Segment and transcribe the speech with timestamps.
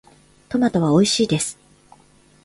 [0.49, 1.59] トマトはおいしいです。